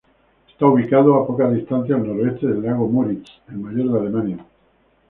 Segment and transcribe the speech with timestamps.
[0.49, 4.45] Está ubicado a poca distancia al noroeste del lago Müritz, el mayor de Alemania.